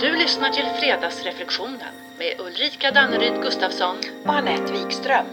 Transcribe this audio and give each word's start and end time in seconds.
Du 0.00 0.16
lyssnar 0.16 0.48
till 0.50 0.64
Fredagsreflektionen 0.80 1.94
med 2.18 2.46
Ulrika 2.46 2.90
Danneryd 2.90 3.42
Gustafsson. 3.42 3.96
och 4.24 4.34
Anette 4.34 4.72
Wikström. 4.72 5.26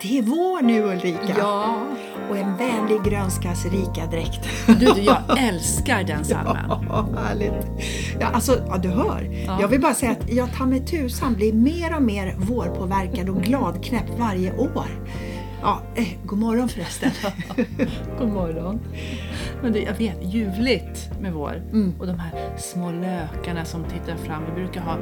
Det 0.00 0.18
är 0.18 0.22
vår 0.22 0.62
nu 0.62 0.82
Ulrika! 0.82 1.34
Ja, 1.38 1.86
Och 2.30 2.36
en 2.38 2.56
vänlig 2.56 3.02
grönskas 3.04 3.64
rika 3.64 4.06
dräkt. 4.06 4.48
du, 4.66 4.74
du, 4.92 5.00
jag 5.00 5.38
älskar 5.38 6.02
den 6.02 6.24
salmen. 6.24 6.56
Ja, 6.88 7.08
härligt! 7.26 7.66
Ja, 8.20 8.26
alltså, 8.26 8.62
ja, 8.68 8.76
du 8.76 8.88
hör. 8.88 9.44
Ja. 9.46 9.60
Jag 9.60 9.68
vill 9.68 9.80
bara 9.80 9.94
säga 9.94 10.12
att 10.12 10.30
jag 10.32 10.54
ta 10.54 10.66
mig 10.66 10.80
tusan 10.86 11.34
blir 11.34 11.52
mer 11.52 11.96
och 11.96 12.02
mer 12.02 12.34
vårpåverkad 12.38 13.28
och 13.28 13.42
gladknäpp 13.42 14.18
varje 14.18 14.52
år. 14.52 14.86
Ja, 15.62 15.82
eh, 15.94 16.08
god 16.24 16.38
morgon 16.38 16.68
förresten. 16.68 17.10
God 18.18 18.28
morgon. 18.28 18.80
Men 19.62 19.72
det, 19.72 19.80
jag 19.82 19.94
vet, 19.94 20.16
ljuvligt 20.34 21.10
med 21.20 21.32
vår. 21.32 21.52
Mm. 21.54 21.94
Och 22.00 22.06
de 22.06 22.18
här 22.18 22.56
små 22.58 22.92
lökarna 22.92 23.64
som 23.64 23.84
tittar 23.84 24.16
fram. 24.16 24.44
Vi 24.46 24.52
brukar 24.52 24.80
ha 24.80 24.98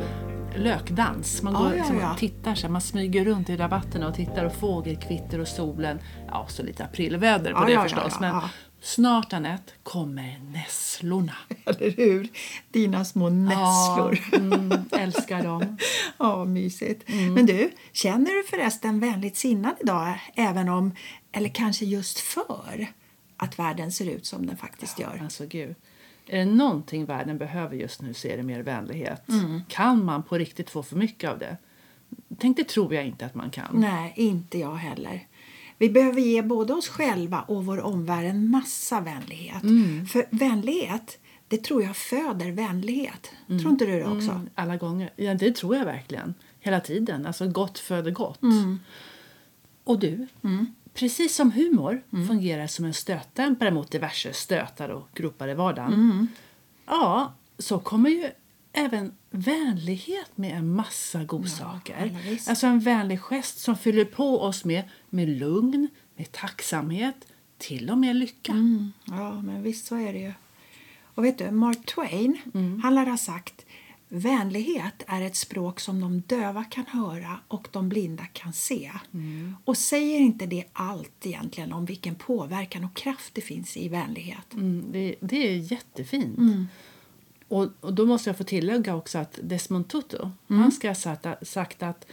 lökdans. 0.57 1.43
Man 1.43 1.53
Ja, 1.53 1.59
går 1.59 1.69
ja, 1.71 1.77
liksom 1.77 1.99
ja. 2.01 2.13
och 2.13 2.19
tittar 2.19 2.55
så 2.55 2.63
här, 2.67 2.73
man 2.73 2.81
smyger 2.81 3.25
runt 3.25 3.49
i 3.51 3.57
rabatterna 3.57 4.09
och 4.09 4.15
tittar 4.15 4.45
och 4.45 4.53
fågelkvitter 4.55 5.39
och 5.41 5.49
solen. 5.49 5.99
Ja, 6.29 6.47
så 6.49 6.63
lite 6.63 6.85
aprilväder 6.85 7.53
på 7.53 7.61
Ja, 7.61 7.65
det 7.67 7.73
ja, 7.73 7.79
ja, 7.79 7.83
förstås. 7.83 8.13
ja, 8.13 8.21
Men 8.21 8.31
ja. 8.35 8.51
snart 8.81 9.33
Anette 9.33 9.73
kommer 9.83 10.39
nässlorna. 10.53 11.33
Eller 11.65 11.91
hur? 11.97 12.29
Dina 12.71 13.05
små 13.05 13.29
nässlor. 13.29 14.19
Ja, 14.33 14.39
mm, 14.39 14.73
älskar 14.93 15.43
dem. 15.43 15.77
Ja, 16.19 16.45
mysigt. 16.45 17.09
Mm. 17.09 17.35
Men 17.35 17.47
du, 17.47 17.71
känner 17.93 18.43
du 18.43 18.45
förresten 18.51 19.01
vänligt 19.01 19.37
sinnad 19.37 19.75
idag? 19.81 20.21
Även 20.35 20.69
om, 20.69 20.95
eller 21.33 21.49
kanske 21.49 21.85
just 21.85 22.19
för, 22.21 22.87
att 23.41 23.59
världen 23.59 23.93
ser 23.93 24.09
ut 24.11 24.27
som 24.27 24.47
den 24.47 24.57
faktiskt 24.57 24.99
gör? 24.99 25.21
Alltså 25.23 25.47
gud. 25.47 25.75
Är 26.27 26.39
det 26.39 26.45
någonting 26.45 27.05
världen 27.05 27.39
behöver 27.39 27.77
just 27.77 28.03
nu 28.03 28.15
så 28.15 28.29
är 28.29 28.37
det 28.37 28.43
mer 28.43 28.63
vänlighet. 28.63 29.29
Mm. 29.29 29.63
Kan 29.69 30.05
man 30.05 30.23
på 30.23 30.39
riktigt 30.39 30.71
få 30.71 30.83
för 30.83 30.97
mycket 30.97 31.31
av 31.31 31.39
det? 31.39 31.57
Tänk 32.39 32.57
det 32.57 32.69
tror 32.69 32.95
jag 32.95 33.07
inte 33.07 33.27
att 33.27 33.35
man 33.35 33.51
kan. 33.51 33.81
Nej, 33.81 34.13
inte 34.17 34.59
jag 34.59 34.75
heller. 34.75 35.27
Vi 35.79 35.91
behöver 35.91 36.21
ge 36.21 36.43
både 36.43 36.73
oss 36.73 36.89
själva 36.89 37.41
och 37.41 37.67
vår 37.67 37.81
omvärld 37.81 38.25
en 38.25 38.51
massa 38.51 39.01
vänlighet. 39.01 39.63
Mm. 39.63 40.07
För 40.07 40.25
vänlighet, 40.31 41.19
det 41.49 41.65
tror 41.65 41.83
jag 41.83 41.97
föder 41.97 42.51
vänlighet. 42.51 43.31
Tror 43.47 43.69
inte 43.69 43.87
du 43.87 43.93
det 43.93 44.07
också? 44.07 44.31
Mm, 44.31 44.51
alla 44.55 44.77
gånger. 44.77 45.11
Ja, 45.17 45.35
det 45.35 45.57
tror 45.57 45.77
jag 45.77 45.85
verkligen. 45.85 46.35
Hela 46.61 46.81
tiden. 46.81 47.27
Alltså 47.27 47.49
gott 47.49 47.79
föder 47.79 48.11
gott. 48.11 48.43
Mm. 48.43 48.79
Och 49.85 49.99
du, 49.99 50.27
precis 50.95 51.35
som 51.37 51.53
humor 51.53 52.03
fungerar 52.29 52.67
som 52.67 52.85
en 52.85 52.95
stötdämpare 52.95 53.71
mot 53.71 53.91
diverse 53.91 54.33
stötar 54.33 54.89
och 54.89 55.09
gropar 55.15 55.49
i 55.49 55.55
vardagen. 55.55 55.93
Mm. 55.95 56.29
Ja, 56.87 57.35
så 57.59 57.79
kommer 57.79 58.11
ju 58.11 58.31
även 58.73 59.13
vänlighet 59.31 60.31
med 60.35 60.57
en 60.57 60.75
massa 60.75 61.25
godsaker. 61.25 62.19
visst. 62.25 62.49
alltså 62.49 62.67
en 62.67 62.81
vänlig 62.81 63.21
gest 63.21 63.59
som 63.59 63.77
fyller 63.77 64.05
på 64.05 64.41
oss 64.43 64.65
med, 64.65 64.83
med 65.11 65.29
lugn, 65.29 65.89
med 66.17 66.33
tacksamhet, 66.33 67.17
till 67.59 67.91
och 67.91 67.99
med 67.99 68.17
lycka. 68.17 68.53
Mm. 68.53 68.93
Ja, 69.05 69.43
men 69.43 69.63
visst 69.63 69.87
så 69.87 69.97
är 69.97 70.13
det 70.13 70.19
ju. 70.19 70.33
Och 71.15 71.25
vet 71.25 71.39
du, 71.39 71.51
Mark 71.51 71.87
Twain, 71.87 72.39
Mm. 72.55 72.81
han 72.83 72.95
lär 72.95 73.07
ha 73.07 73.17
sagt 73.17 73.67
Vänlighet 74.13 75.03
är 75.07 75.23
ett 75.23 75.37
språk 75.37 75.81
som 75.81 76.01
de 76.01 76.21
döva 76.21 76.65
kan 76.65 76.87
höra 76.87 77.41
och 77.49 77.69
de 77.73 77.89
blinda 77.89 78.27
kan 78.27 78.53
se. 78.53 78.93
Mm. 79.15 79.57
Och 79.65 79.77
säger 79.77 80.21
inte 80.21 80.47
det 80.47 80.65
allt 80.73 81.27
egentligen 81.27 81.73
om 81.73 81.85
vilken 81.85 82.15
påverkan 82.15 82.85
och 82.85 82.95
kraft 82.97 83.35
det 83.35 83.41
finns 83.41 83.77
i 83.77 83.89
vänlighet? 83.89 84.55
Mm, 84.55 84.85
det, 84.93 85.15
det 85.21 85.37
är 85.49 85.73
jättefint. 85.73 86.39
Mm. 86.39 86.67
Och, 87.49 87.69
och 87.81 87.95
då 87.95 88.07
måste 88.07 88.31
jag 88.31 88.37
få 88.39 88.45
tillägga 88.45 88.95
också 88.95 89.19
att 89.19 89.39
Desmond 89.43 89.89
Tutu, 89.89 90.19
Mm. 90.19 90.63
han 90.63 90.73
ska 90.73 90.89
ha 90.89 90.95
sagt, 90.95 91.27
sagt 91.49 91.83
att 91.83 92.07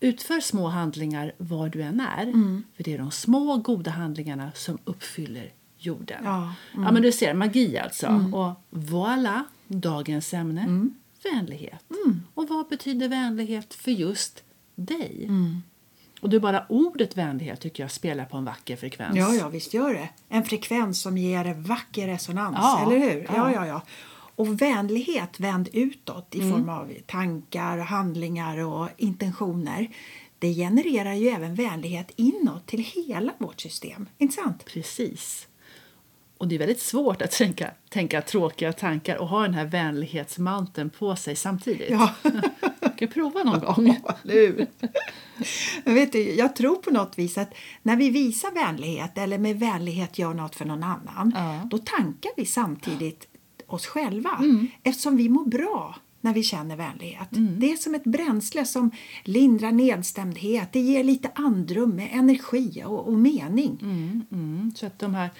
utför 0.00 0.40
små 0.40 0.66
handlingar 0.66 1.32
var 1.38 1.68
du 1.68 1.82
än 1.82 2.00
är, 2.00 2.22
Mm. 2.22 2.62
för 2.76 2.84
det 2.84 2.94
är 2.94 2.98
de 2.98 3.10
små 3.10 3.56
goda 3.56 3.90
handlingarna 3.90 4.50
som 4.54 4.78
uppfyller 4.84 5.52
jorden. 5.78 6.20
Ja, 6.24 6.36
mm. 6.74 6.84
ja 6.84 6.92
men 6.92 7.02
du 7.02 7.12
ser, 7.12 7.34
magi 7.34 7.78
alltså. 7.78 8.30
Och 8.32 8.78
voilà, 8.80 9.40
dagens 9.68 10.34
ämne, 10.34 10.88
Mm. 11.24 11.36
vänlighet. 11.36 11.84
Och 12.34 12.48
vad 12.48 12.68
betyder 12.68 13.08
vänlighet 13.08 13.74
för 13.74 13.90
just 13.90 14.44
dig? 14.74 15.24
Mm. 15.24 15.62
Och 16.20 16.28
är 16.36 16.40
bara 16.40 16.66
ordet 16.68 17.16
vänlighet 17.16 17.60
tycker 17.60 17.82
jag 17.82 17.90
spelar 17.90 18.24
på 18.24 18.36
en 18.36 18.44
vacker 18.44 18.76
frekvens. 18.76 19.16
Ja, 19.16 19.34
ja, 19.34 19.48
visst 19.48 19.74
gör 19.74 19.94
det. 19.94 20.08
En 20.28 20.44
frekvens 20.44 21.00
som 21.00 21.18
ger 21.18 21.54
vacker 21.54 22.06
resonans, 22.06 22.56
Ja, 22.58 22.82
eller 22.86 22.98
hur? 22.98 23.20
ja. 23.22 23.30
Ja, 23.36 23.52
ja, 23.54 23.66
ja. 23.66 23.82
Och 24.34 24.62
vänlighet 24.62 25.40
vänd 25.40 25.68
utåt 25.72 26.34
i 26.34 26.38
Mm. 26.40 26.50
form 26.52 26.68
av 26.68 26.92
tankar, 27.06 27.78
handlingar 27.78 28.58
och 28.58 28.88
intentioner 28.96 29.88
det 30.38 30.54
genererar 30.54 31.12
ju 31.14 31.28
även 31.28 31.54
vänlighet 31.54 32.10
inåt 32.16 32.66
till 32.66 32.80
hela 32.80 33.32
vårt 33.38 33.60
system. 33.60 34.08
Inte 34.18 34.34
sant? 34.34 34.64
Precis. 34.64 35.46
Och 36.40 36.48
det 36.48 36.54
är 36.54 36.58
väldigt 36.58 36.80
svårt 36.80 37.22
att 37.22 37.30
tänka, 37.30 37.70
tänka 37.88 38.22
tråkiga 38.22 38.72
tankar 38.72 39.16
och 39.16 39.28
ha 39.28 39.42
den 39.42 39.54
här 39.54 39.64
vänlighetsmanteln 39.64 40.90
på 40.90 41.16
sig 41.16 41.36
samtidigt. 41.36 41.90
Ja. 41.90 42.10
Du 42.80 43.06
kan 43.06 43.08
prova 43.14 43.42
någon 43.44 43.60
gång. 43.60 43.96
Eller 44.24 44.34
hur? 44.34 44.66
Men 45.84 45.94
vet 45.94 46.12
du, 46.12 46.34
jag 46.34 46.56
tror 46.56 46.76
på 46.76 46.90
något 46.90 47.18
vis 47.18 47.38
att 47.38 47.54
när 47.82 47.96
vi 47.96 48.10
visar 48.10 48.50
vänlighet 48.50 49.18
eller 49.18 49.38
med 49.38 49.58
vänlighet 49.58 50.18
gör 50.18 50.34
något 50.34 50.56
för 50.56 50.64
någon 50.64 50.82
annan 50.82 51.32
Ja. 51.36 51.68
då 51.70 51.78
tankar 51.78 52.30
vi 52.36 52.46
samtidigt 52.46 53.26
oss 53.66 53.86
själva 53.86 54.30
Mm. 54.38 54.66
eftersom 54.82 55.16
vi 55.16 55.28
mår 55.28 55.44
bra 55.46 55.96
när 56.20 56.34
vi 56.34 56.42
känner 56.42 56.76
vänlighet. 56.76 57.32
Mm. 57.36 57.60
Det 57.60 57.72
är 57.72 57.76
som 57.76 57.94
ett 57.94 58.04
bränsle 58.04 58.64
som 58.64 58.90
lindrar 59.24 59.72
nedstämdhet. 59.72 60.72
Det 60.72 60.80
ger 60.80 61.04
lite 61.04 61.30
andrum 61.34 61.90
med 61.90 62.08
energi 62.12 62.82
och, 62.86 63.08
och 63.08 63.14
mening. 63.18 63.78
Mm, 63.82 64.22
mm. 64.32 64.72
Så 64.76 64.86
att 64.86 64.98
de 64.98 65.14
här 65.14 65.30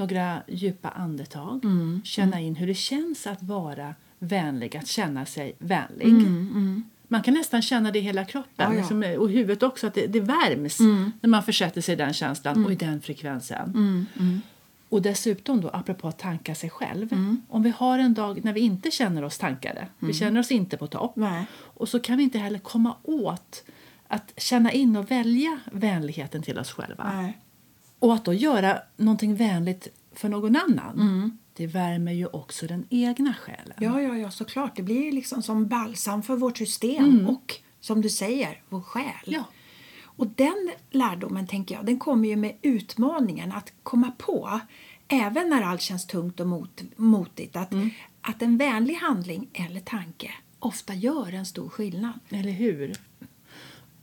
några 0.00 0.42
djupa 0.48 0.88
andetag, 0.88 1.64
Mm. 1.64 2.00
känna 2.04 2.40
in 2.40 2.56
hur 2.56 2.66
det 2.66 2.74
känns 2.74 3.26
att 3.26 3.42
vara 3.42 3.94
vänlig, 4.18 4.76
att 4.76 4.86
känna 4.86 5.26
sig 5.26 5.52
vänlig. 5.58 6.06
Man 7.08 7.22
kan 7.22 7.34
nästan 7.34 7.62
känna 7.62 7.90
det 7.90 7.98
i 7.98 8.02
hela 8.02 8.24
kroppen 8.24 8.66
Mm, 8.66 8.72
Ja, 8.72 8.74
ja. 8.74 8.80
liksom, 8.80 9.20
och 9.22 9.30
huvudet 9.30 9.62
också, 9.62 9.86
att 9.86 9.94
det, 9.94 10.06
det 10.06 10.20
värms 10.20 10.80
när 11.20 11.28
man 11.28 11.42
försätter 11.42 11.80
sig 11.80 11.92
i 11.92 11.96
den 11.96 12.12
känslan 12.12 12.64
och 12.64 12.72
i 12.72 12.74
den 12.74 13.00
frekvensen. 13.00 13.70
Mm, 14.16 14.40
Och 14.88 15.02
dessutom, 15.02 15.60
då, 15.60 15.68
apropå 15.72 16.08
att 16.08 16.18
tanka 16.18 16.54
sig 16.54 16.70
själv, 16.70 17.08
om 17.48 17.62
vi 17.62 17.70
har 17.76 17.98
en 17.98 18.14
dag 18.14 18.44
när 18.44 18.52
vi 18.52 18.60
inte 18.60 18.90
känner 18.90 19.22
oss 19.24 19.38
tankade, 19.38 19.86
vi 19.98 20.12
känner 20.12 20.40
oss 20.40 20.50
inte 20.50 20.76
på 20.76 20.86
topp, 20.86 21.12
Nej. 21.16 21.44
och 21.54 21.88
så 21.88 22.00
kan 22.00 22.16
vi 22.18 22.22
inte 22.24 22.38
heller 22.38 22.58
komma 22.58 22.94
åt 23.02 23.64
att 24.08 24.32
känna 24.36 24.72
in 24.72 24.96
och 24.96 25.10
välja 25.10 25.58
vänligheten 25.72 26.42
till 26.42 26.58
oss 26.58 26.70
själva. 26.72 27.12
Nej. 27.14 27.38
Och 28.00 28.14
att 28.14 28.24
då 28.24 28.32
göra 28.34 28.78
någonting 28.96 29.34
vänligt 29.34 29.88
för 30.12 30.28
någon 30.28 30.56
annan, 30.56 31.38
det 31.52 31.66
värmer 31.66 32.12
ju 32.12 32.26
också 32.26 32.66
den 32.66 32.86
egna 32.90 33.34
själen. 33.34 33.76
Ja, 33.80 34.00
ja, 34.00 34.16
ja, 34.16 34.30
såklart. 34.30 34.76
Det 34.76 34.82
blir 34.82 35.12
liksom 35.12 35.42
som 35.42 35.66
balsam 35.68 36.22
för 36.22 36.36
vårt 36.36 36.58
system 36.58 37.26
och 37.28 37.54
som 37.80 38.00
du 38.02 38.08
säger, 38.08 38.62
vår 38.68 38.80
själ. 38.80 39.04
Mm. 39.26 39.40
Ja. 39.40 39.44
Och 40.04 40.26
den 40.26 40.70
lärdomen 40.90 41.46
tänker 41.46 41.74
jag, 41.74 41.86
den 41.86 41.98
kommer 41.98 42.28
ju 42.28 42.36
med 42.36 42.56
utmaningen 42.62 43.52
att 43.52 43.72
komma 43.82 44.12
på, 44.18 44.60
även 45.08 45.48
när 45.50 45.62
allt 45.62 45.80
känns 45.80 46.06
tungt 46.06 46.40
och 46.40 46.46
mot, 46.46 46.82
motigt, 46.96 47.56
att, 47.56 47.72
Mm. 47.72 47.90
att 48.20 48.42
en 48.42 48.56
vänlig 48.56 48.94
handling 48.94 49.48
eller 49.52 49.80
tanke 49.80 50.30
ofta 50.58 50.94
gör 50.94 51.32
en 51.34 51.46
stor 51.46 51.68
skillnad. 51.68 52.12
Eller 52.28 52.50
hur? 52.50 52.92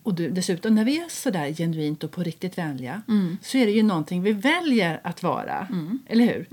Och 0.08 0.14
du, 0.14 0.30
dessutom, 0.30 0.76
när 0.76 0.86
vi 0.86 0.98
är 0.98 1.10
så 1.10 1.30
där 1.30 1.54
genuint 1.54 2.04
och 2.04 2.12
på 2.12 2.24
riktigt 2.24 2.58
vänliga 2.58 3.02
så 3.42 3.58
är 3.58 3.66
det 3.66 3.72
ju 3.72 3.84
någonting 3.84 4.22
vi 4.22 4.32
väljer 4.32 5.00
att 5.04 5.24
vara. 5.24 5.68
Eller 6.08 6.26
hur? 6.26 6.48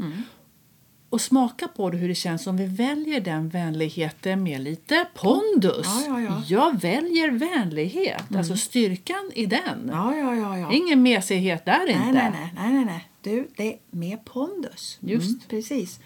Och 1.10 1.20
smaka 1.20 1.68
på 1.68 1.90
det 1.90 1.96
hur 1.96 2.08
det 2.08 2.14
känns 2.14 2.46
om 2.46 2.56
vi 2.56 2.66
väljer 2.66 3.20
den 3.20 3.48
vänligheten 3.48 4.42
med 4.42 4.60
lite 4.60 5.06
pondus. 5.14 5.86
Ja, 5.86 6.04
ja, 6.06 6.20
ja. 6.20 6.42
Jag 6.46 6.80
väljer 6.80 7.30
vänlighet, 7.30 8.36
alltså 8.36 8.56
styrkan 8.56 9.30
i 9.34 9.46
den. 9.46 9.90
Ja, 9.92 10.16
ja, 10.16 10.34
ja. 10.34 10.58
ja. 10.58 10.72
Ingen 10.72 11.02
mesighet 11.02 11.64
där 11.64 11.86
inte. 11.86 12.12
Nej, 12.12 12.12
nej, 12.12 12.30
nej, 12.32 12.52
nej, 12.54 12.72
nej, 12.72 12.84
nej. 12.84 13.08
Du, 13.20 13.48
det 13.56 13.72
är 13.72 13.78
med 13.90 14.24
pondus. 14.24 14.98
Just. 15.00 15.28
Mm, 15.28 15.40
precis. 15.48 16.00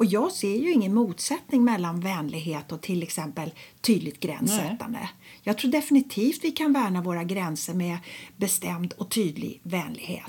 Och 0.00 0.06
jag 0.06 0.32
ser 0.32 0.56
ju 0.56 0.72
ingen 0.72 0.94
motsättning 0.94 1.64
mellan 1.64 2.00
vänlighet 2.00 2.72
och 2.72 2.80
till 2.80 3.02
exempel 3.02 3.50
tydligt 3.80 4.20
gränssättande. 4.20 5.10
Jag 5.42 5.58
tror 5.58 5.70
definitivt 5.70 6.44
vi 6.44 6.50
kan 6.50 6.72
värna 6.72 7.02
våra 7.02 7.24
gränser 7.24 7.74
med 7.74 7.98
bestämd 8.36 8.92
och 8.92 9.10
tydlig 9.10 9.60
vänlighet. 9.62 10.24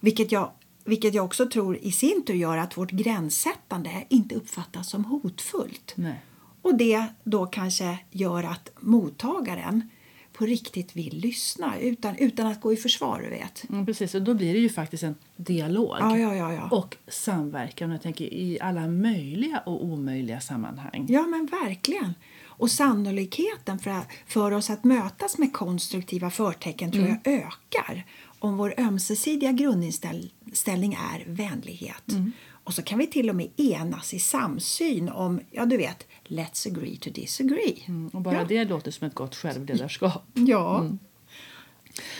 Vilket, 0.00 0.32
jag, 0.32 0.50
vilket 0.84 1.14
jag 1.14 1.24
också 1.24 1.46
tror 1.46 1.76
i 1.76 1.92
sin 1.92 2.24
tur 2.26 2.34
gör 2.34 2.58
att 2.58 2.76
vårt 2.76 2.90
gränssättande 2.90 4.06
inte 4.08 4.34
uppfattas 4.34 4.90
som 4.90 5.04
hotfullt. 5.04 5.92
Nej. 5.94 6.22
Och 6.62 6.74
det 6.74 7.04
då 7.24 7.46
kanske 7.46 7.98
gör 8.10 8.44
att 8.44 8.70
mottagaren 8.80 9.90
på 10.38 10.46
riktigt 10.46 10.96
vill 10.96 11.18
lyssna 11.18 11.78
utan, 11.78 12.16
utan 12.16 12.46
att 12.46 12.60
gå 12.60 12.72
i 12.72 12.76
försvar, 12.76 13.20
du 13.22 13.30
vet. 13.30 13.68
Mm, 13.70 13.86
precis, 13.86 14.14
och 14.14 14.22
då 14.22 14.34
blir 14.34 14.54
det 14.54 14.60
ju 14.60 14.68
faktiskt 14.68 15.02
en 15.02 15.14
dialog. 15.36 15.96
Ja, 16.00 16.18
ja, 16.18 16.34
ja, 16.34 16.52
ja. 16.52 16.68
Och 16.70 16.96
samverkan, 17.08 17.90
jag 17.90 18.02
tänker 18.02 18.24
i 18.24 18.58
alla 18.60 18.88
möjliga 18.88 19.62
och 19.66 19.84
omöjliga 19.84 20.40
sammanhang. 20.40 21.06
Ja, 21.08 21.22
men 21.22 21.46
verkligen. 21.46 22.14
Och 22.46 22.70
sannolikheten 22.70 23.78
för, 23.78 24.00
för 24.26 24.52
oss 24.52 24.70
att 24.70 24.84
mötas 24.84 25.38
med 25.38 25.52
konstruktiva 25.52 26.30
förtecken 26.30 26.92
tror 26.92 27.06
jag 27.06 27.18
ökar 27.24 28.04
om 28.38 28.56
vår 28.56 28.74
ömsesidiga 28.78 29.52
grundinställning 29.52 30.92
är 31.12 31.24
vänlighet. 31.26 32.02
Och 32.50 32.74
så 32.74 32.82
kan 32.82 32.98
vi 32.98 33.06
till 33.06 33.30
och 33.30 33.36
med 33.36 33.48
enas 33.56 34.14
i 34.14 34.18
samsyn 34.18 35.08
om, 35.08 35.40
ja 35.50 35.66
du 35.66 35.76
vet, 35.76 36.06
let's 36.26 36.68
agree 36.72 36.96
to 36.96 37.10
disagree. 37.10 37.82
Mm, 37.86 38.08
och 38.08 38.20
bara 38.20 38.34
Ja. 38.34 38.44
det 38.48 38.64
låter 38.64 38.90
som 38.90 39.06
ett 39.06 39.14
gott 39.14 39.34
självledarskap. 39.36 40.24
Ja, 40.34 40.86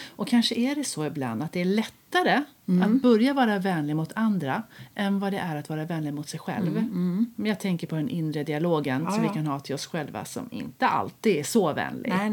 Och 0.09 0.29
kanske 0.29 0.55
är 0.55 0.75
det 0.75 0.85
så 0.85 1.05
ibland 1.07 1.43
att 1.43 1.53
det 1.53 1.61
är 1.61 1.65
lättare 1.65 2.43
Mm. 2.69 2.97
att 2.97 3.03
börja 3.03 3.35
vara 3.35 3.59
vänlig 3.59 3.97
mot 3.97 4.13
andra 4.15 4.63
än 4.95 5.19
vad 5.21 5.33
det 5.33 5.39
är 5.39 5.57
att 5.57 5.69
vara 5.69 5.85
vänlig 5.85 6.15
mot 6.15 6.29
sig 6.29 6.41
själv. 6.41 6.73
Men 7.37 7.47
jag 7.47 7.61
tänker 7.61 7.87
på 7.87 7.95
den 7.97 8.09
inre 8.09 8.45
dialogen 8.45 8.97
Mm, 8.97 9.05
Ja, 9.07 9.11
som 9.13 9.21
vi 9.23 9.27
ja. 9.29 9.35
kan 9.35 9.47
ha 9.47 9.61
till 9.61 9.75
oss 9.75 9.87
själva 9.87 10.25
som 10.25 10.49
inte 10.51 10.87
alltid 10.89 11.37
är 11.37 11.43
så 11.43 11.73
vänlig. 11.73 12.13
nej. 12.17 12.31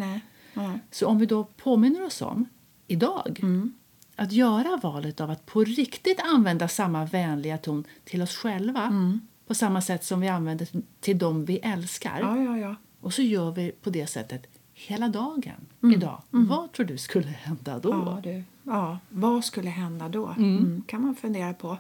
nej. 0.53 0.79
Så 0.91 1.07
om 1.07 1.17
vi 1.19 1.25
då 1.25 1.43
påminner 1.43 2.05
oss 2.05 2.21
om 2.21 2.45
idag 2.87 3.39
Mm. 3.43 3.73
att 4.15 4.31
göra 4.31 4.79
valet 4.83 5.21
av 5.21 5.29
att 5.29 5.45
på 5.45 5.63
riktigt 5.63 6.19
använda 6.33 6.67
samma 6.67 7.05
vänliga 7.05 7.57
ton 7.57 7.83
till 8.03 8.21
oss 8.21 8.35
själva 8.35 8.83
Mm. 8.83 9.19
på 9.47 9.53
samma 9.55 9.81
sätt 9.81 10.03
som 10.03 10.21
vi 10.21 10.27
använder 10.27 10.67
till 10.99 11.17
dem 11.17 11.45
vi 11.45 11.57
älskar. 11.57 12.19
Ja, 12.19 12.37
ja, 12.37 12.57
ja. 12.57 12.75
Och 13.01 13.13
så 13.13 13.21
gör 13.21 13.51
vi 13.51 13.71
på 13.71 13.89
det 13.89 14.07
sättet 14.07 14.47
hela 14.73 15.07
dagen 15.09 15.65
idag. 15.93 16.21
Vad 16.29 16.71
tror 16.71 16.85
du 16.85 16.97
skulle 16.97 17.27
hända 17.27 17.79
då? 17.79 17.89
Ja, 17.89 18.19
du. 18.23 18.43
ja, 18.63 18.99
vad 19.09 19.45
skulle 19.45 19.69
hända 19.69 20.09
då? 20.09 20.27
Mm. 20.37 20.83
kan 20.87 21.01
man 21.01 21.15
fundera 21.15 21.53
på. 21.53 21.77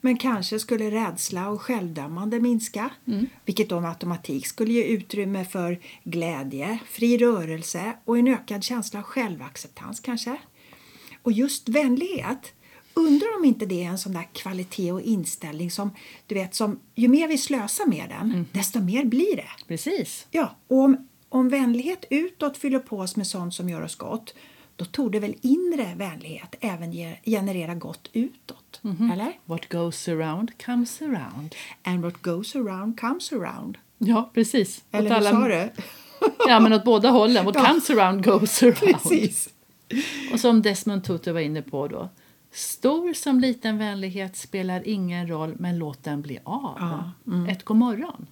Men 0.00 0.16
kanske 0.16 0.58
skulle 0.58 0.90
rädsla 0.90 1.48
och 1.48 1.62
självdömande 1.62 2.40
minska 2.40 2.90
vilket 3.44 3.68
då 3.68 3.80
med 3.80 3.90
automatik 3.90 4.46
skulle 4.46 4.72
ge 4.72 4.84
utrymme 4.84 5.44
för 5.44 5.80
glädje, 6.04 6.78
fri 6.86 7.18
rörelse 7.18 7.92
och 8.04 8.18
en 8.18 8.28
ökad 8.28 8.64
känsla 8.64 8.98
av 9.00 9.04
självacceptans 9.04 10.00
kanske. 10.00 10.36
Och 11.22 11.32
just 11.32 11.68
vänlighet, 11.68 12.52
undrar 12.94 13.36
om 13.38 13.44
inte 13.44 13.66
det 13.66 13.84
är 13.84 13.88
en 13.88 13.98
sån 13.98 14.12
där 14.12 14.28
kvalitet 14.32 14.92
och 14.92 15.02
inställning 15.02 15.70
som, 15.70 15.90
du 16.26 16.34
vet, 16.34 16.54
som 16.54 16.80
ju 16.94 17.08
mer 17.08 17.28
vi 17.28 17.38
slösar 17.38 17.86
med 17.86 18.08
den, 18.08 18.46
desto 18.52 18.80
mer 18.80 19.04
blir 19.04 19.36
det. 19.36 19.50
Precis. 19.68 20.26
Ja, 20.30 20.56
och 20.68 20.78
om, 20.78 21.08
om 21.28 21.48
vänlighet 21.48 22.04
utåt 22.10 22.56
fyller 22.56 22.78
på 22.78 22.98
oss 22.98 23.16
med 23.16 23.26
sånt 23.26 23.54
som 23.54 23.68
gör 23.68 23.82
oss 23.82 23.96
gott 23.96 24.34
då 24.78 24.84
tog 24.84 25.12
det 25.12 25.20
väl 25.20 25.34
inre 25.42 25.94
vänlighet 25.96 26.54
även 26.60 26.92
ge, 26.92 27.16
generera 27.24 27.74
gott 27.74 28.10
utåt? 28.12 28.80
Eller? 29.12 29.32
What 29.44 29.68
goes 29.68 30.08
around 30.08 30.62
comes 30.64 31.02
around. 31.02 31.54
And 31.82 32.02
what 32.02 32.22
goes 32.22 32.56
around 32.56 33.00
comes 33.00 33.32
around. 33.32 33.78
Ja, 33.98 34.30
precis. 34.34 34.84
Eller 34.92 35.10
Åt 35.10 35.12
hur 35.12 35.16
alla- 35.28 35.30
sa 35.30 35.48
du? 35.48 35.70
Ja, 36.48 36.60
men 36.60 36.72
åt 36.72 36.84
båda 36.84 37.10
hållen. 37.10 37.44
What 37.44 37.54
Ja. 37.58 37.66
comes 37.66 37.90
around 37.90 38.24
goes 38.24 38.62
around. 38.62 38.76
Precis. 38.78 39.48
Och 40.32 40.40
som 40.40 40.62
Desmond 40.62 41.04
Tutu 41.04 41.32
var 41.32 41.40
inne 41.40 41.62
på 41.62 41.88
då. 41.88 42.08
Stor 42.52 43.12
som 43.12 43.40
liten 43.40 43.78
vänlighet 43.78 44.36
spelar 44.36 44.88
ingen 44.88 45.28
roll, 45.28 45.54
men 45.58 45.78
låt 45.78 46.04
den 46.04 46.22
bli 46.22 46.38
av. 46.44 46.76
Ja, 46.80 47.12
Mm. 47.26 47.46
Ett 47.48 47.64
god 47.64 47.76
morgon. 47.76 48.26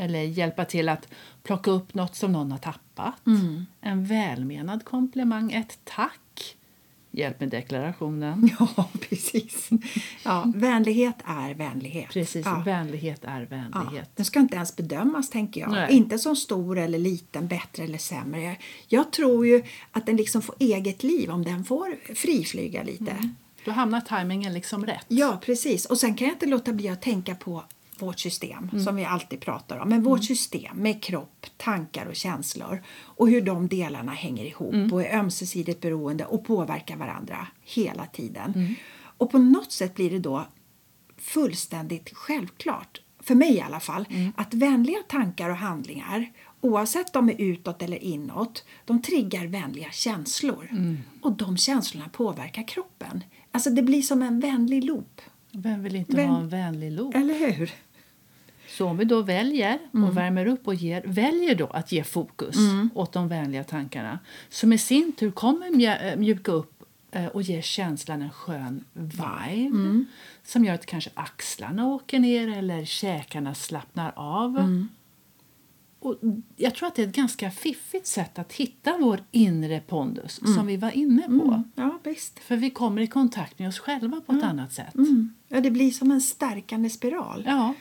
Eller 0.00 0.22
hjälpa 0.22 0.64
till 0.64 0.88
att 0.88 1.08
plocka 1.42 1.70
upp 1.70 1.94
något 1.94 2.16
som 2.16 2.32
någon 2.32 2.50
har 2.52 2.58
tappat. 2.58 3.26
Mm. 3.26 3.66
En 3.80 4.04
välmenad 4.04 4.84
komplimang, 4.84 5.52
ett 5.52 5.78
tack. 5.84 6.54
Hjälp 7.10 7.40
med 7.40 7.48
deklarationen. 7.48 8.50
Ja, 8.58 8.88
precis. 9.08 9.70
Ja, 10.24 10.52
vänlighet 10.54 11.14
är 11.24 11.54
vänlighet. 11.54 12.08
Precis, 12.10 12.46
Ja. 12.46 12.62
vänlighet 12.64 13.24
är 13.24 13.40
Ja, 13.40 13.46
vänlighet. 13.50 14.10
den 14.16 14.24
ska 14.26 14.40
inte 14.40 14.56
ens 14.56 14.76
bedömas, 14.76 15.30
tänker 15.30 15.60
jag. 15.60 15.70
Nej. 15.70 15.92
Inte 15.92 16.18
som 16.18 16.36
stor 16.36 16.78
eller 16.78 16.98
liten, 16.98 17.48
bättre 17.48 17.84
eller 17.84 17.98
sämre. 17.98 18.42
Jag, 18.42 18.56
jag 18.88 19.10
tror 19.12 19.46
ju 19.46 19.62
att 19.92 20.06
den 20.06 20.16
liksom 20.16 20.42
får 20.42 20.54
eget 20.58 21.02
liv 21.02 21.30
om 21.30 21.44
den 21.44 21.64
får 21.64 22.14
friflyga 22.14 22.82
lite. 22.82 23.30
Då 23.64 23.70
hamnar 23.70 24.00
tajmingen 24.00 24.54
liksom 24.54 24.86
rätt. 24.86 25.04
Ja, 25.08 25.40
precis. 25.44 25.86
Och 25.86 25.98
sen 25.98 26.14
kan 26.14 26.26
jag 26.26 26.34
inte 26.34 26.46
låta 26.46 26.72
bli 26.72 26.88
att 26.88 27.02
tänka 27.02 27.34
på 27.34 27.64
vårt 28.02 28.18
system 28.18 28.70
som 28.84 28.96
vi 28.96 29.04
alltid 29.04 29.40
pratar 29.40 29.78
om. 29.78 29.88
Men 29.88 30.02
vårt 30.02 30.24
system 30.24 30.76
med 30.76 31.02
kropp, 31.02 31.46
tankar 31.56 32.06
och 32.06 32.16
känslor 32.16 32.82
och 33.02 33.28
hur 33.28 33.40
de 33.40 33.68
delarna 33.68 34.12
hänger 34.12 34.44
ihop 34.44 34.92
och 34.92 35.02
är 35.02 35.18
ömsesidigt 35.18 35.80
beroende 35.80 36.24
och 36.24 36.44
påverkar 36.44 36.96
varandra 36.96 37.46
hela 37.62 38.06
tiden. 38.06 38.74
Och 39.00 39.30
på 39.30 39.38
något 39.38 39.72
sätt 39.72 39.94
blir 39.94 40.10
det 40.10 40.18
då 40.18 40.46
fullständigt 41.16 42.10
självklart, 42.14 43.00
för 43.20 43.34
mig 43.34 43.54
i 43.54 43.60
alla 43.60 43.80
fall, 43.80 44.04
att 44.36 44.54
vänliga 44.54 44.98
tankar 45.08 45.50
och 45.50 45.56
handlingar 45.56 46.32
oavsett 46.60 47.16
om 47.16 47.26
de 47.26 47.32
är 47.32 47.40
utåt 47.40 47.82
eller 47.82 48.04
inåt, 48.04 48.64
de 48.84 49.02
triggar 49.02 49.46
vänliga 49.46 49.90
känslor. 49.90 50.68
Och 51.22 51.32
de 51.32 51.56
känslorna 51.56 52.08
påverkar 52.08 52.68
kroppen. 52.68 53.24
Alltså 53.50 53.70
det 53.70 53.82
blir 53.82 54.02
som 54.02 54.22
en 54.22 54.40
vänlig 54.40 54.84
loop. 54.84 55.20
Vem 55.52 55.82
vill 55.82 55.96
inte 55.96 56.16
Vem- 56.16 56.30
ha 56.30 56.40
en 56.40 56.48
vänlig 56.48 56.92
loop? 56.92 57.14
Eller 57.14 57.34
hur? 57.34 57.70
Så 58.78 58.86
om 58.88 58.96
vi 58.96 59.04
då 59.04 59.22
väljer 59.22 59.78
Mm. 59.94 60.08
och 60.08 60.16
värmer 60.16 60.46
upp 60.46 60.66
och 60.68 60.74
ger, 60.74 61.02
väljer 61.06 61.54
då 61.54 61.66
att 61.66 61.92
ge 61.92 62.04
fokus 62.04 62.56
åt 62.94 63.12
de 63.12 63.28
vänliga 63.28 63.64
tankarna 63.64 64.18
som 64.48 64.72
i 64.72 64.78
sin 64.78 65.12
tur 65.12 65.30
kommer 65.30 65.66
äh, 66.12 66.16
mjuka 66.16 66.52
upp 66.52 66.82
eh, 67.10 67.26
och 67.26 67.42
ge 67.42 67.62
känslan 67.62 68.22
en 68.22 68.30
skön 68.30 68.84
vibe 68.92 69.66
Mm. 69.76 70.06
som 70.44 70.64
gör 70.64 70.74
att 70.74 70.86
kanske 70.86 71.10
axlarna 71.14 71.86
åker 71.86 72.18
ner 72.18 72.48
eller 72.58 72.84
käkarna 72.84 73.54
slappnar 73.54 74.12
av. 74.16 74.58
Mm. 74.58 74.88
Och 76.00 76.16
jag 76.56 76.74
tror 76.74 76.88
att 76.88 76.94
det 76.94 77.02
är 77.02 77.06
ett 77.06 77.14
ganska 77.16 77.50
fiffigt 77.50 78.06
sätt 78.06 78.38
att 78.38 78.52
hitta 78.52 78.96
vår 79.00 79.20
inre 79.30 79.80
pondus 79.80 80.40
Mm. 80.42 80.54
som 80.54 80.66
vi 80.66 80.76
var 80.76 80.90
inne 80.90 81.22
på. 81.22 81.62
Ja, 81.74 81.98
visst. 82.04 82.38
För 82.38 82.56
vi 82.56 82.70
kommer 82.70 83.02
i 83.02 83.06
kontakt 83.06 83.58
med 83.58 83.68
oss 83.68 83.78
själva 83.78 84.20
på 84.26 84.32
ett 84.32 84.42
annat 84.44 84.72
sätt. 84.72 84.94
Mm. 84.94 85.34
Ja, 85.48 85.60
det 85.60 85.70
blir 85.70 85.90
som 85.90 86.10
en 86.10 86.20
stärkande 86.20 86.90
spiral. 86.90 87.42
Ja, 87.46 87.74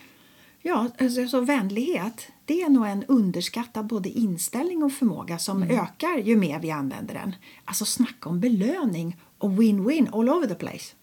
Ja, 0.61 0.89
alltså, 0.97 1.27
så 1.27 1.41
vänlighet 1.41 2.27
det 2.45 2.61
är 2.61 2.69
nog 2.69 2.87
en 2.87 3.03
underskattad 3.03 3.85
både 3.85 4.09
inställning 4.09 4.83
och 4.83 4.93
förmåga 4.93 5.37
som 5.37 5.63
ökar 5.63 6.17
ju 6.17 6.35
mer 6.35 6.59
vi 6.59 6.71
använder 6.71 7.13
den. 7.13 7.35
Alltså 7.65 7.85
snacka 7.85 8.29
om 8.29 8.39
belöning 8.39 9.17
och 9.37 9.49
win-win 9.49 10.09
all 10.13 10.29
over 10.29 10.47
the 10.47 10.55
place. 10.55 10.95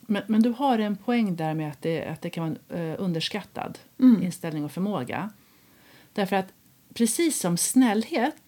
Men, 0.00 0.22
men 0.26 0.42
du 0.42 0.50
har 0.50 0.78
en 0.78 0.96
poäng 0.96 1.36
där 1.36 1.54
med 1.54 1.70
att 1.70 1.82
det, 1.82 2.06
att 2.06 2.22
det 2.22 2.30
kan 2.30 2.44
vara 2.44 2.56
en 2.68 2.90
eh, 2.90 2.96
underskattad 2.98 3.78
inställning 4.22 4.64
och 4.64 4.72
förmåga. 4.72 5.30
Därför 6.12 6.36
att 6.36 6.52
precis 6.94 7.40
som 7.40 7.56
snällhet 7.56 8.42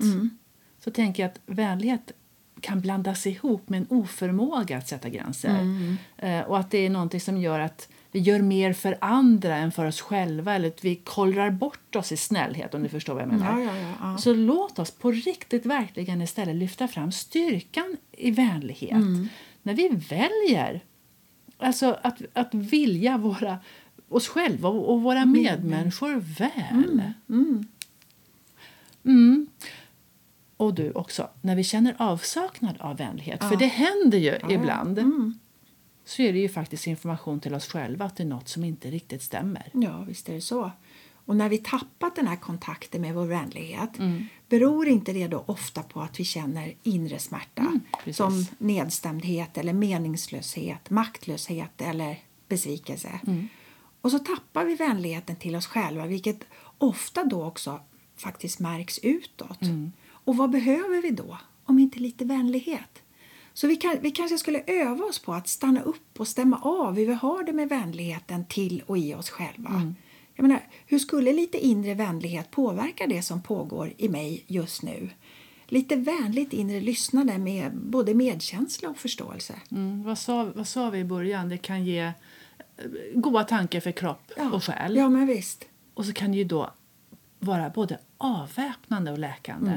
så 0.85 0.91
tänker 0.91 1.23
jag 1.23 1.31
att 1.31 1.41
vänlighet 1.47 2.13
kan 2.61 2.81
blandas 2.81 3.27
ihop 3.27 3.69
med 3.69 3.81
en 3.81 3.87
oförmåga 3.91 4.79
att 4.79 4.89
sätta 4.89 5.09
gränser. 5.09 5.67
Eh, 6.17 6.41
och 6.41 6.59
att 6.59 6.71
det 6.71 6.79
är 6.79 6.91
någonting 6.91 7.21
som 7.21 7.37
gör 7.37 7.61
att 7.61 7.89
vi 8.13 8.19
gör 8.19 8.41
mer 8.41 8.73
för 8.73 8.99
andra 9.01 9.57
än 9.57 9.73
för 9.73 9.87
oss 9.87 10.01
själva 10.01 10.55
eller 10.55 10.69
att 10.69 10.85
vi 10.85 10.97
kollrar 10.97 11.51
bort 11.51 11.97
oss 11.97 12.13
i 12.13 12.17
snällhet 12.17 12.75
om 12.75 12.83
du 12.83 12.89
förstår 12.89 13.15
vad 13.15 13.23
jag 13.23 13.29
menar. 13.29 13.61
Ja, 13.61 13.75
ja, 13.75 13.95
ja. 14.01 14.19
Så 14.19 14.35
låt 14.35 14.79
oss 14.79 14.91
på 14.91 15.11
riktigt 15.11 15.67
verkligen 15.67 16.23
istället 16.23 16.57
lyfta 16.57 16.89
fram 16.89 17.13
styrkan 17.13 17.97
i 18.13 18.31
vänlighet. 18.31 18.99
När 19.63 19.75
vi 19.75 19.89
väljer 19.89 20.81
alltså 21.59 21.99
att, 22.03 22.23
att 22.33 22.55
vilja 22.55 23.19
våra, 23.19 23.59
oss 24.09 24.29
själva 24.29 24.69
och, 24.69 25.03
våra 25.03 25.27
medmänniskor 25.27 26.17
väl. 26.39 27.03
Mm. 29.05 29.47
Och 30.57 30.75
du 30.75 30.93
också, 30.93 31.29
när 31.41 31.57
vi 31.57 31.65
känner 31.65 31.95
avsaknad 31.99 32.77
av 32.79 32.97
vänlighet, 32.97 33.45
för 33.45 33.57
det 33.57 33.67
händer 33.67 34.19
ju 34.19 34.39
ibland, 34.49 34.99
så 36.11 36.23
är 36.23 36.33
det 36.33 36.39
ju 36.39 36.49
faktiskt 36.49 36.87
information 36.87 37.41
till 37.41 37.55
oss 37.55 37.67
själva 37.67 38.05
att 38.05 38.17
det 38.17 38.23
är 38.23 38.27
något 38.27 38.49
som 38.49 38.65
inte 38.65 38.91
riktigt 38.91 39.23
stämmer. 39.23 39.71
Ja, 39.73 40.05
visst 40.09 40.29
är 40.29 40.35
det 40.35 40.41
så. 40.41 40.71
Och 41.25 41.37
när 41.37 41.49
vi 41.49 41.59
tappat 41.59 42.17
den 42.17 42.27
här 42.27 42.37
kontakten 42.37 43.01
med 43.01 43.15
vår 43.15 43.27
vänlighet 43.27 43.91
beror 44.49 44.89
inte 44.89 45.13
det 45.13 45.29
då 45.29 45.45
ofta 45.47 45.83
på 45.83 46.01
att 46.01 46.21
vi 46.21 46.25
känner 46.25 46.75
inre 46.83 47.19
smärta 47.19 47.81
precis. 48.05 48.17
som 48.17 48.47
nedstämdhet 48.59 49.59
eller 49.59 49.73
meningslöshet, 49.73 50.91
maktlöshet 50.91 51.81
eller 51.81 52.19
besvikelse. 52.49 53.21
Och 54.01 54.11
så 54.11 54.19
tappar 54.19 54.65
vi 54.65 54.75
vänligheten 54.75 55.37
till 55.37 55.57
oss 55.57 55.67
själva 55.67 56.07
vilket 56.07 56.45
ofta 56.79 57.25
då 57.25 57.45
också 57.45 57.81
faktiskt 58.17 58.61
märks 58.61 58.99
utåt. 58.99 59.61
Och 60.09 60.37
vad 60.37 60.51
behöver 60.51 61.03
vi 61.03 61.11
då 61.11 61.39
om 61.65 61.79
inte 61.79 61.99
lite 61.99 62.25
vänlighet? 62.25 63.03
Så 63.55 63.67
vi, 63.67 63.77
kan, 63.77 63.97
vi 64.01 64.11
kanske 64.11 64.39
skulle 64.39 64.63
öva 64.67 65.05
oss 65.05 65.19
på 65.19 65.33
att 65.35 65.49
stanna 65.49 65.83
upp 65.83 66.21
och 66.21 66.29
stämma 66.29 66.59
av 66.63 66.97
hur 66.97 67.07
vi 67.07 67.13
har 67.15 67.43
det 67.43 67.53
med 67.53 67.69
vänligheten 67.69 68.45
till 68.45 68.83
och 68.87 68.99
i 68.99 69.15
oss 69.15 69.31
själva. 69.31 69.95
Jag 70.35 70.43
menar, 70.43 70.61
hur 70.87 70.99
skulle 70.99 71.33
lite 71.33 71.67
inre 71.67 71.95
vänlighet 71.95 72.51
påverka 72.51 73.07
det 73.07 73.23
som 73.23 73.43
pågår 73.43 73.93
i 73.97 74.09
mig 74.09 74.45
just 74.47 74.83
nu? 74.83 75.11
lite 75.73 75.97
vänligt 75.97 76.53
inre 76.53 76.81
lyssnande 76.81 77.39
med 77.39 77.77
både 77.77 78.15
medkänsla 78.15 78.89
och 78.89 78.97
förståelse. 78.99 79.55
Mm, 79.71 80.03
vad, 80.03 80.19
sa, 80.19 80.45
vad 80.55 80.69
sa 80.69 80.91
vi 80.91 80.99
i 80.99 81.05
början? 81.05 81.49
Det 81.49 81.59
kan 81.59 81.85
ge 81.85 82.01
eh, 82.01 82.13
goda 83.15 83.45
tankar 83.45 83.81
för 83.81 83.93
kropp 83.93 84.33
Ja. 84.37 84.51
och 84.51 84.65
själ. 84.65 84.97
Ja, 84.97 85.09
men 85.09 85.27
visst. 85.27 85.65
Och 85.95 86.05
så 86.05 86.13
kan 86.13 86.33
det 86.33 86.39
ju 86.39 86.45
då 86.45 86.71
vara 87.39 87.71
både 87.71 87.99
avväpnande 88.19 89.13
och 89.13 89.19
läkande. 89.19 89.71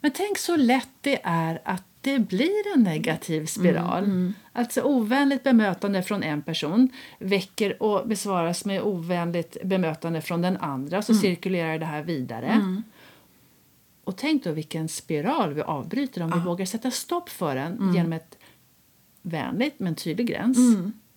Men 0.00 0.10
tänk 0.14 0.38
så 0.38 0.56
lätt 0.56 0.88
det 1.00 1.20
är 1.24 1.60
att 1.64 1.84
det 2.00 2.18
blir 2.18 2.74
en 2.74 2.82
negativ 2.82 3.46
spiral. 3.46 4.32
Alltså 4.52 4.82
ovänligt 4.82 5.42
bemötande 5.42 6.02
från 6.02 6.22
en 6.22 6.42
person 6.42 6.88
väcker 7.18 7.82
och 7.82 8.08
besvaras 8.08 8.64
med 8.64 8.82
ovänligt 8.82 9.56
bemötande 9.64 10.20
från 10.20 10.42
den 10.42 10.56
andra. 10.56 11.02
Så 11.02 11.14
cirkulerar 11.14 11.78
det 11.78 11.86
här 11.86 12.02
vidare. 12.02 12.82
Och 14.04 14.16
tänk 14.16 14.44
då 14.44 14.52
vilken 14.52 14.88
spiral 14.88 15.54
vi 15.54 15.62
avbryter 15.62 16.22
om 16.22 16.30
vi 16.30 16.40
vågar 16.40 16.66
sätta 16.66 16.90
stopp 16.90 17.28
för 17.28 17.54
den 17.54 17.94
genom 17.94 18.12
ett 18.12 18.38
vänligt 19.22 19.74
men 19.78 19.94
tydlig 19.94 20.26
gräns. 20.26 20.58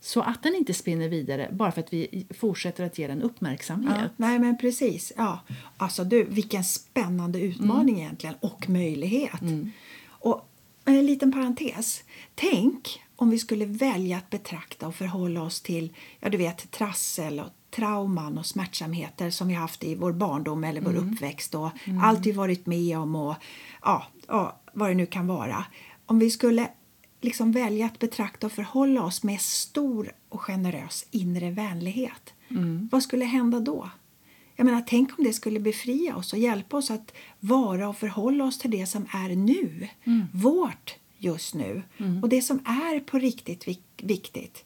Så 0.01 0.21
att 0.21 0.43
den 0.43 0.55
inte 0.55 0.73
spinner 0.73 1.09
vidare 1.09 1.49
bara 1.51 1.71
för 1.71 1.81
att 1.81 1.93
vi 1.93 2.25
fortsätter 2.29 2.85
att 2.85 2.97
ge 2.97 3.07
den 3.07 3.21
uppmärksamhet. 3.21 3.95
Ja, 3.99 4.09
nej, 4.17 4.39
men 4.39 4.57
precis. 4.57 5.13
Ja. 5.17 5.39
Alltså, 5.77 6.03
du, 6.03 6.23
vilken 6.23 6.63
spännande 6.63 7.39
utmaning 7.39 7.99
egentligen 7.99 8.35
och 8.39 8.69
möjlighet. 8.69 9.41
Och 10.07 10.49
en 10.85 11.05
liten 11.05 11.31
parentes. 11.31 12.03
Tänk 12.35 13.03
om 13.15 13.29
vi 13.29 13.39
skulle 13.39 13.65
välja 13.65 14.17
att 14.17 14.29
betrakta 14.29 14.87
och 14.87 14.95
förhålla 14.95 15.41
oss 15.41 15.61
till 15.61 15.93
ja, 16.19 16.29
du 16.29 16.37
vet, 16.37 16.71
trassel 16.71 17.39
och 17.39 17.49
trauman 17.75 18.37
och 18.37 18.45
smärtsamheter 18.45 19.29
som 19.29 19.47
vi 19.47 19.53
haft 19.53 19.83
i 19.83 19.95
vår 19.95 20.11
barndom 20.11 20.63
eller 20.63 20.81
vår 20.81 20.95
uppväxt 20.95 21.55
och 21.55 21.69
allt 22.01 22.25
vi 22.25 22.31
varit 22.31 22.65
med 22.65 22.97
om 22.97 23.15
och 23.15 23.35
ja, 23.81 24.05
ja, 24.27 24.61
vad 24.73 24.89
det 24.89 24.93
nu 24.93 25.05
kan 25.05 25.27
vara. 25.27 25.65
Om 26.05 26.19
vi 26.19 26.31
skulle 26.31 26.69
liksom 27.21 27.51
välja 27.51 27.85
att 27.85 27.99
betrakta 27.99 28.47
och 28.47 28.53
förhålla 28.53 29.03
oss 29.03 29.23
med 29.23 29.41
stor 29.41 30.11
och 30.29 30.41
generös 30.41 31.05
inre 31.11 31.51
vänlighet. 31.51 32.33
Vad 32.91 33.03
skulle 33.03 33.25
hända 33.25 33.59
då? 33.59 33.89
Jag 34.55 34.65
menar, 34.65 34.83
tänk 34.87 35.17
om 35.19 35.23
det 35.25 35.33
skulle 35.33 35.59
befria 35.59 36.15
oss 36.15 36.33
och 36.33 36.39
hjälpa 36.39 36.77
oss 36.77 36.91
att 36.91 37.13
vara 37.39 37.89
och 37.89 37.97
förhålla 37.97 38.43
oss 38.43 38.57
till 38.57 38.71
det 38.71 38.85
som 38.85 39.05
är 39.13 39.35
nu. 39.35 39.87
Vårt 40.33 40.95
just 41.17 41.53
nu. 41.53 41.81
Och 42.21 42.29
det 42.29 42.41
som 42.41 42.59
är 42.65 42.99
på 42.99 43.19
riktigt 43.19 43.67
vik- 43.67 44.01
viktigt. 44.03 44.63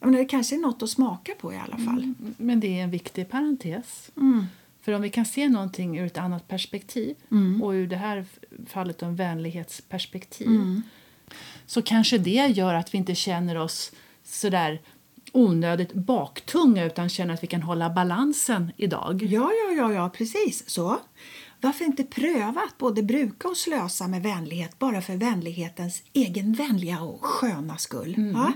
Jag 0.00 0.06
menar, 0.06 0.18
det 0.18 0.24
kanske 0.24 0.56
är 0.56 0.58
något 0.60 0.82
att 0.82 0.90
smaka 0.90 1.32
på 1.40 1.52
i 1.52 1.56
alla 1.56 1.76
fall. 1.78 2.14
Men 2.36 2.60
det 2.60 2.78
är 2.78 2.84
en 2.84 2.90
viktig 2.90 3.28
parentes. 3.28 4.10
För 4.82 4.92
om 4.92 5.02
vi 5.02 5.10
kan 5.10 5.26
se 5.26 5.48
någonting 5.48 5.98
ur 5.98 6.06
ett 6.06 6.18
annat 6.18 6.48
perspektiv 6.48 7.16
och 7.62 7.70
ur 7.70 7.86
det 7.86 7.96
här 7.96 8.24
fallet 8.66 9.02
en 9.02 9.16
vänlighetsperspektiv 9.16 10.48
så 11.66 11.82
kanske 11.82 12.18
det 12.18 12.46
gör 12.46 12.74
att 12.74 12.94
vi 12.94 12.98
inte 12.98 13.14
känner 13.14 13.56
oss 13.56 13.92
sådär 14.24 14.80
onödigt 15.32 15.92
baktunga 15.92 16.84
utan 16.84 17.08
känner 17.08 17.34
att 17.34 17.42
vi 17.42 17.46
kan 17.46 17.62
hålla 17.62 17.90
balansen 17.90 18.72
idag. 18.76 19.22
Ja, 19.22 19.50
ja, 19.52 19.74
ja, 19.76 19.92
ja, 19.92 20.08
precis 20.08 20.68
så. 20.70 20.98
Varför 21.60 21.84
inte 21.84 22.04
pröva 22.04 22.60
att 22.60 22.78
både 22.78 23.02
bruka 23.02 23.48
och 23.48 23.56
slösa 23.56 24.08
med 24.08 24.22
vänlighet 24.22 24.78
bara 24.78 25.00
för 25.02 25.16
vänlighetens 25.16 26.02
egen 26.12 26.52
vänliga 26.52 27.00
och 27.00 27.24
sköna 27.24 27.76
skull? 27.76 28.14
Ja? 28.34 28.52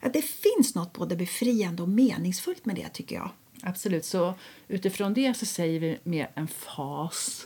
Att 0.00 0.12
det 0.12 0.22
finns 0.24 0.74
något 0.74 0.92
både 0.92 1.16
befriande 1.16 1.82
och 1.82 1.88
meningsfullt 1.88 2.64
med 2.64 2.76
det, 2.76 2.88
tycker 2.88 3.16
jag. 3.16 3.30
Absolut. 3.62 4.04
Så 4.04 4.34
utifrån 4.68 5.14
det 5.14 5.34
så 5.36 5.46
säger 5.46 5.80
vi 5.80 5.98
med 6.04 6.26
en 6.34 6.48
fas. 6.48 7.44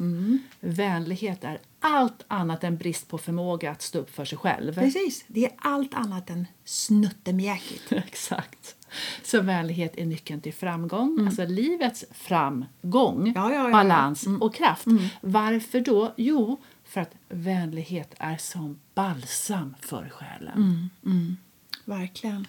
Vänlighet 0.60 1.44
är 1.44 1.58
allt 1.80 2.24
annat 2.28 2.64
än 2.64 2.76
brist 2.76 3.08
på 3.08 3.18
förmåga 3.18 3.70
att 3.70 3.82
stå 3.82 3.98
upp 3.98 4.14
för 4.14 4.24
sig 4.24 4.38
själv. 4.38 4.74
Precis, 4.74 5.24
det 5.26 5.44
är 5.44 5.52
allt 5.56 5.94
annat 5.94 6.30
än 6.30 6.46
snuttemjäkigt. 6.64 7.92
Exakt. 7.92 8.76
Så 9.22 9.40
vänlighet 9.40 9.92
är 9.96 10.06
nyckeln 10.06 10.40
till 10.40 10.54
framgång, 10.54 11.26
alltså 11.26 11.44
livets 11.44 12.04
framgång, 12.10 13.20
Mm. 13.20 13.32
Ja, 13.36 13.52
ja, 13.52 13.64
ja, 13.64 13.70
balans 13.70 14.26
och 14.40 14.54
kraft. 14.54 14.86
Varför 15.20 15.80
då? 15.80 16.14
Jo, 16.16 16.60
för 16.84 17.00
att 17.00 17.14
vänlighet 17.28 18.14
är 18.18 18.36
som 18.36 18.78
balsam 18.94 19.74
för 19.80 20.08
själen. 20.08 20.90
Mm. 21.04 21.36
Verkligen. 21.84 22.46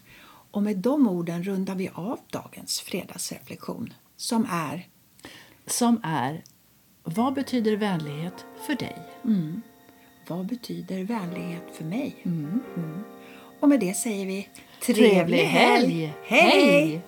Och 0.54 0.64
med 0.64 0.78
de 0.78 1.08
orden 1.08 1.44
rundar 1.44 1.76
vi 1.76 1.90
av 1.94 2.20
dagens 2.32 2.82
fredagsreflektion 2.82 3.94
som 4.16 4.48
är 4.50 4.88
Som 5.66 6.02
är, 6.04 6.44
vad 7.04 7.34
betyder 7.34 7.78
vänlighet 7.78 8.46
för 8.66 8.76
dig? 8.76 8.98
Vad 10.28 10.46
betyder 10.46 11.04
vänlighet 11.04 11.64
för 11.74 11.84
mig? 11.84 12.16
Mm. 12.24 12.62
Och 13.60 13.70
med 13.70 13.80
det 13.80 13.94
säger 13.94 14.26
vi 14.26 14.50
Trevlig 14.82 15.44
helg! 15.44 16.14
Hej! 16.24 16.52
Hej! 16.52 17.02